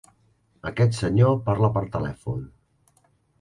[0.69, 2.41] Aquest senyor parla per telèfon